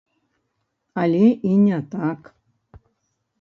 Але 1.01 1.21
і 1.51 1.51
не 1.67 1.79
так. 1.93 2.33